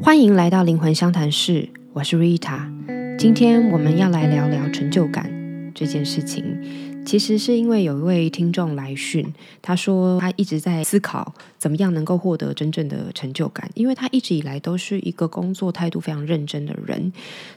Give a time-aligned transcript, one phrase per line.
[0.00, 2.60] 欢迎来到灵魂相谈室，我是 Rita。
[3.18, 5.28] 今天我们要来聊聊成就感
[5.74, 6.87] 这件事情。
[7.08, 17.10] 其实是因为有一位听众来讯，他说他一直在思考怎么样能够获得真正的成就感，因为他一直以来都是一个工作态度非常认真的人，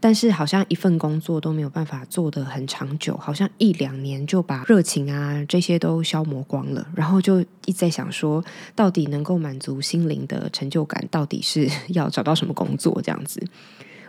[0.00, 13.40] 但是好像一份工作都没有办法做得很长久，好像一两年就把热情啊这些都消磨光了，然后就一直在想说，到底能够满足心灵的成就感，到底是要找到什么工作这样子。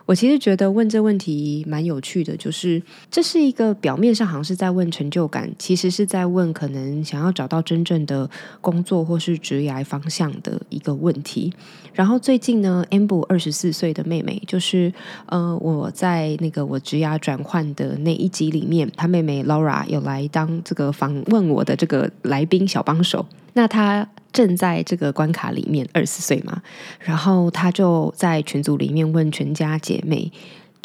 [0.08, 8.28] 我其实觉得问这问题蛮有趣的，就是这是一个表面上好像是在问成就感，其实是在问可能想要找到真正的
[8.62, 11.54] 工作或是职业方向的一个问题。
[11.94, 14.94] 然后最近呢，Amber 二十四岁的妹妹，就是
[15.26, 23.26] 呃我在那个我职涯转换的那一集里面，她妹妹 Laura 有来当这个访问我的这个来宾小帮手。
[23.58, 26.62] 那他正在这个关卡里面，二十岁嘛，
[27.00, 30.32] 然后他就在群组里面问全家姐妹。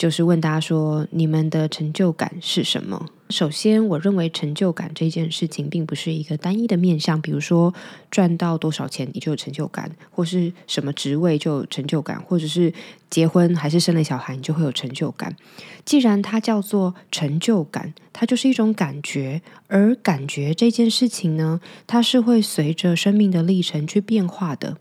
[0.03, 3.07] 就是问大家说，你们的成就感是什么？
[3.31, 7.73] 首先，我认为成就感这件事情并不是一个单一的面向，比如说
[8.11, 12.75] 赚到多少钱你就有成就感，或是什么职位就有成就感，或者是
[13.11, 15.37] 结婚还是生了小孩你就会有成就感。
[15.85, 24.77] 既然它叫做成就感，它就是一种感觉，而感觉这件事情呢，它是会随着生命的历程去变化的。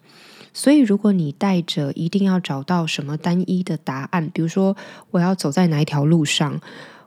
[0.53, 4.75] 所以，如果你带着一定要找到什么单一的答案，比如说
[5.11, 6.59] 我要走在哪一条路上，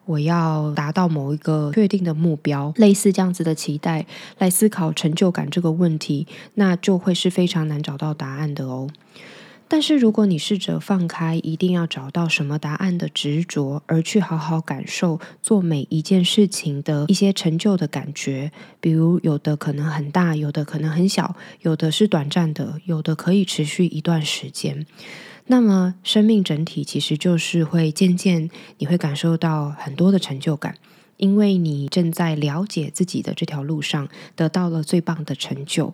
[0.06, 4.06] 我要达到某一个确定的目标，类似这样子的期待
[4.38, 8.88] 来思考成就感这个问题，那就会是非常难找到答案的哦。
[9.74, 24.86] 但是，如果你试着放开一定要找到什么答案的执着，而去好好感受做每一件事情的一些成就的感觉，比如有的可能很大，有的可能很小，有的是短暂的，有的可以持续一段时间，
[25.46, 30.76] 那么生命整体其实就是会渐渐你会感受到很多的成就感，
[31.16, 34.06] 因为你正在了解自己的这条路上
[34.36, 35.92] 得到了最棒的成就。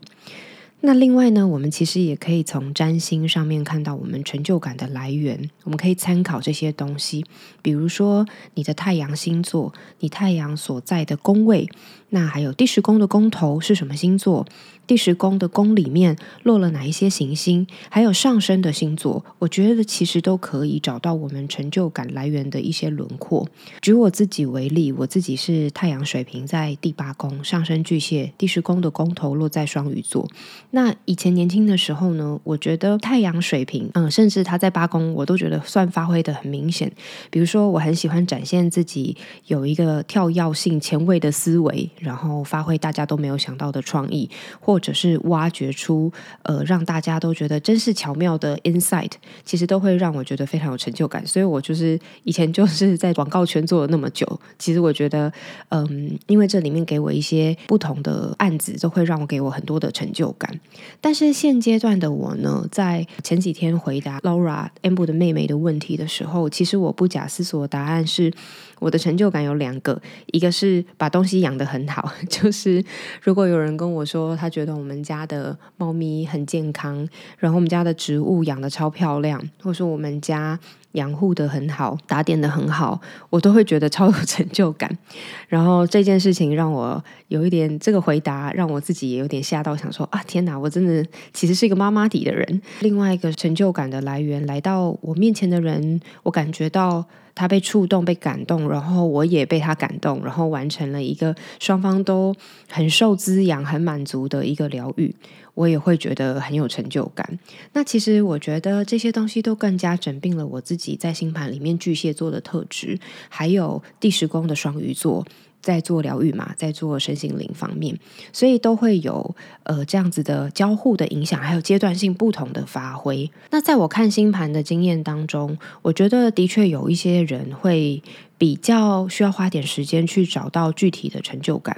[0.83, 5.51] 那另外呢，我们其实也可以从占星上面看到我们成就感的来源。
[5.65, 7.25] 我们可以参考这些东西，
[7.61, 11.69] 比如说你的太阳星座，你太阳所在的宫位，
[12.09, 14.47] 那还有第十宫的宫头是什么星座？
[14.87, 17.65] 第十宫的宫里面落了哪一些行星？
[17.89, 23.47] 还有上升的星座，我觉得其实都可以找到我们成就感来源的一些轮廓。
[23.81, 30.29] 举我自己为例，我自己是太阳水瓶在第八宫，上升巨蟹，第十宫的宫头落在双鱼座。
[30.73, 36.91] 那以前年轻的时候呢，我觉得太阳水瓶，嗯，甚至他在八宫，我都觉得算发挥的很明显。
[37.31, 39.17] 比如说，我很喜欢展现自己
[39.47, 44.29] 有一个跳跃性、前卫的思维，然后发挥大家都没有想到的创意，
[44.59, 46.11] 或或者是挖掘出
[46.45, 49.11] 呃让大家都觉得真是巧妙的 insight，
[49.45, 51.27] 其实都会让我觉得非常有成就感。
[51.27, 55.31] 所以我就是以前就是在广告圈做了那么久，其实我觉得
[55.71, 60.60] 嗯，因为这里面给我一些不同的案子，都会让我给我很多的成就感。
[61.01, 68.33] 但是现阶段的我呢，在前几天回答 Laura Amber 的妹妹的问题的时候，其实我不假思索，答案是
[68.79, 72.85] 我的成就感有两个，一个是把东西养得很好， 就是
[73.23, 80.59] 如果有人跟我说他觉得我们家的猫咪很健康，然后我们家的植物养的超漂亮，或者说我们家
[80.93, 84.91] 养护的很好，打点的很好，我都会觉得超有成就感。
[85.49, 92.63] 然后这件事情让我有一点这个回答，让我自己也有点吓到，想说啊，天哪，我真的其实是一个妈妈底的人。
[92.81, 97.05] 另外一个成就感的来源，来到我面前的人，我感觉到。
[97.35, 102.35] 他被触动、被感动，然后我也被他感动，然后完成了一个双方都
[102.69, 105.15] 很受滋养、很满足的一个疗愈，
[105.55, 107.39] 我也会觉得很有成就感。
[107.73, 112.99] 那其实我觉得这些东西都更加整并了我自己在星盘里面巨蟹座的特质，
[113.29, 115.27] 还有第十宫的双鱼座。
[115.61, 117.99] 在做疗愈嘛，在做身心灵方面，
[118.33, 119.35] 所以都会有
[119.65, 123.31] 呃这样子的交互的影响，还有阶段性不同的发挥。
[123.51, 128.03] 那在我看星盘的经验当中，我觉得的确有一些人会。
[128.41, 131.77] 比较需要花点时间去找到具体的成就感，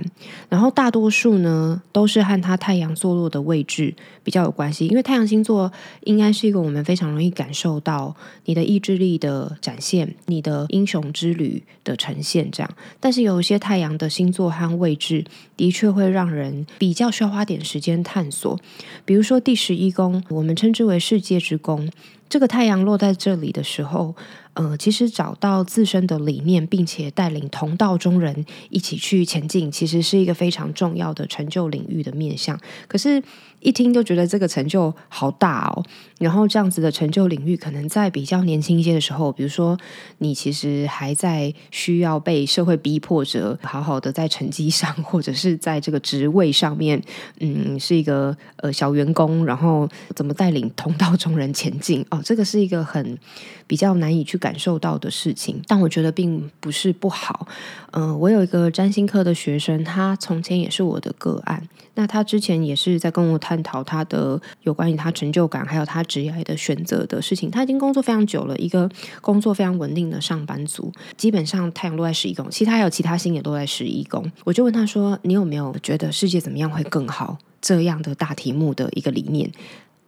[0.49, 3.93] 然后大多数呢都是和他太阳坐落的位置
[4.23, 5.73] 比较有关系，因为太阳星座
[6.05, 8.14] 应该是一个我们非常容易感受到
[8.44, 12.70] 你的意志力的展现，你的英雄之旅的呈现这样。
[13.00, 15.25] 但是有一些太阳的星座和位置
[15.56, 18.56] 的确会让人比较需要花点时间探索，
[19.05, 21.91] 比如说第十一宫，我们称之为世界之宫。
[22.29, 24.14] 这个太阳落在这里的时候，
[24.54, 32.58] 呃，其实找到自身的理念，并且带领同道中人一起去前进，其实是一个非常重要的成就领域的面向。
[32.87, 33.22] 可是
[33.60, 35.82] 一听就觉得这个成就好大哦。
[36.19, 39.76] 然后这样子的成就领域，可能在比较年轻一些的时候，比如说
[40.19, 47.02] 你其实还在需要被社会逼迫着，好好的在成绩上或者是在这个职位上面，
[47.40, 53.19] 嗯，是一个呃小员工，然后怎么带领同道中人前进哦，这个是一个很
[53.66, 55.62] 比较难以去感受到的事情。
[55.68, 57.46] 但我觉得并不是不好。
[57.92, 61.62] 嗯，我有一个占星课的学生，他从前也是我的个案。
[61.94, 67.50] 那他之前也是在跟我探讨他的有关于他成就感，还有他职业的选择的事情。
[67.50, 68.90] 他已经工作非常久了，一个
[69.20, 74.24] 工作非常稳定的上班族，基本上太阳落在十一宫，其他还有其他星也都在十一宫。
[74.44, 79.48] 我就问他说：“你有没有觉得世界怎么样会更好？”这样的大题目的一个理念。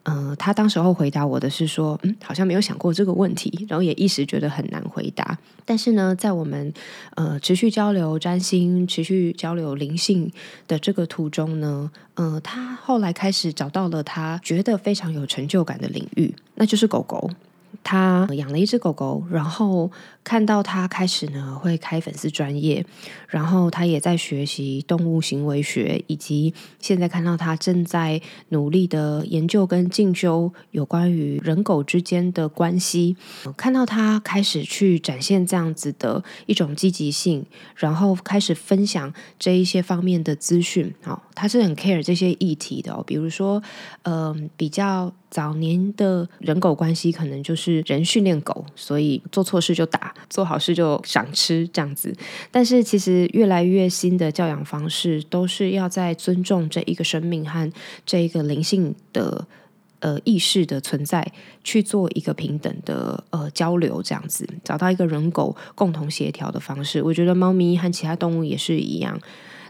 [0.04, 5.38] 嗯，他当时候回答我的是说，嗯，好像没有想过这个问题，然后也一时觉得很难回答。
[5.64, 6.72] 但是呢，在我们
[7.16, 10.30] 呃持续交流占星、持续交流灵性
[10.68, 17.30] 的这个途中呢，呃，他后来开始找到了他觉得非常有成就感的领域，那就是狗狗。
[17.84, 19.90] 他养了一只狗狗，然后
[20.24, 22.84] 看到他开始呢会开粉丝专业，
[23.28, 33.16] 然后他也在学习动物行为学，以及现在看到他正在努力的研究跟进修有关于人狗之间的关系。
[33.56, 37.44] 看到他开始去展现这样子的一种积极性，
[37.76, 40.94] 然后开始分享这一些方面的资讯。
[41.02, 43.62] 好，他是很 care 这些议题的哦，比如说，
[44.04, 45.12] 嗯，比较。
[45.34, 52.14] 早年的人狗关系可能就是人训练狗，所以做错事就打，做好事就赏吃这样子。
[52.52, 57.68] 但是其实越来越新的教养方式，都是要在尊重这一个生命和
[58.06, 59.44] 这一个灵性的
[59.98, 61.32] 呃意识的存在，
[61.64, 67.02] 去做一个平等的呃交流，这样子找到一个人狗共同协调的方式。
[67.02, 69.20] 我觉得猫咪和其他动物也是一样。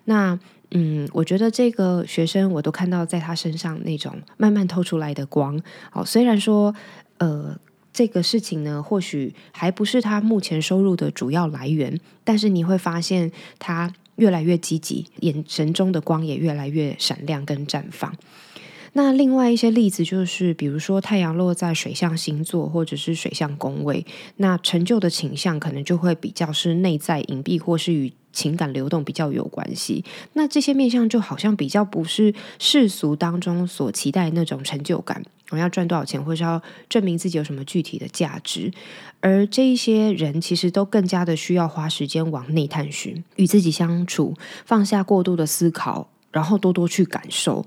[0.04, 0.38] 那。
[0.76, 5.60] 嗯，我觉得这个学生我都看到在他身上那种慢慢透出来的光。
[5.92, 6.74] 哦，虽然说，
[7.18, 7.56] 呃，
[7.92, 13.30] 这个事情呢，或许还不是他目前收入的主要来源，但是你会发现
[13.60, 18.12] 他越来越积极，眼神中的光也越来越闪亮跟绽放。
[18.94, 24.04] 那另外一些例子就是，比如说太阳落在水象星座或者是水象宫位，
[24.38, 28.12] 那成就的倾向可能就会比较是内在隐蔽，或是与。
[28.34, 38.72] 情感流动比较有关系，那这些面相就好像比较不是世俗当中所期待那种成就感，我要赚多少钱，或是要证明自己有什么具体的价值，
[39.20, 44.34] 而这一些人其实都更加的需要花时间往内探寻，与自己相处，
[44.66, 47.64] 放下过度的思考，然后多多去感受。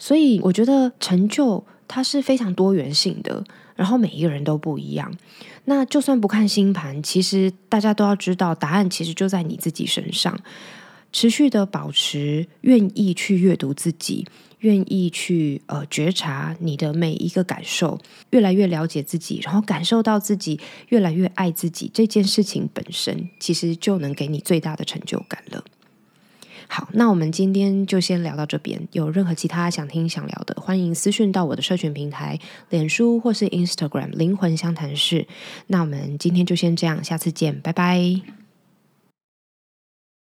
[0.00, 3.44] 所以我觉得成就它是非常多元性的。
[3.76, 5.10] 然后每一个人都不一样，
[5.64, 10.38] 那就算不看星盘，其实大家都要知道，答案其实就在你自己身上。
[11.12, 14.26] 持续的保持，愿意去阅读自己，
[14.58, 17.98] 愿意去呃觉察你的每一个感受，
[18.28, 20.60] 越来越了解自己，然后感受到自己
[20.90, 25.64] 越来越爱自己，这件事情本身其实就能给你最大的成就感了。
[26.72, 28.80] 好，那我们今天就先聊到这边。
[28.92, 32.38] 有任何其他想听、想聊的，欢迎私讯到我的社群平台，
[32.68, 35.26] 脸书或是 Instagram“ 灵魂相谈室”。
[35.66, 38.39] 那我们今天就先这样，下次见，拜拜。